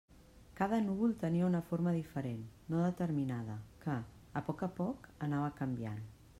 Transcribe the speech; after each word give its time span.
Cada 0.59 0.77
núvol 0.85 1.11
tenia 1.23 1.49
una 1.49 1.61
forma 1.67 1.93
diferent, 1.97 2.41
no 2.75 2.81
determinada, 2.85 3.59
que, 3.87 4.01
a 4.41 4.45
poc 4.51 4.67
a 4.69 4.73
poc, 4.81 5.09
anava 5.31 5.57
canviant. 5.65 6.05